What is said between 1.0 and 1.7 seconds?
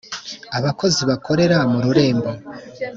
bakorera